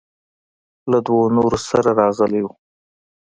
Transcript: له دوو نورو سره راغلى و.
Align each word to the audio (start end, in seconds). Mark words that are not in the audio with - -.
له 0.91 0.97
دوو 1.05 1.23
نورو 1.35 1.57
سره 1.69 1.89
راغلى 1.99 2.41
و. 2.43 2.47